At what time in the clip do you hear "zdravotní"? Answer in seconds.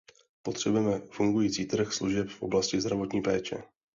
2.81-3.21